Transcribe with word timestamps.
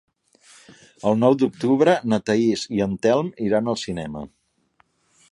El 1.09 1.17
nou 1.23 1.35
d'octubre 1.41 1.93
na 2.13 2.19
Thaís 2.29 2.63
i 2.77 2.81
en 2.85 2.95
Telm 3.03 3.29
iran 3.49 3.69
al 3.75 3.77
cinema. 3.83 4.25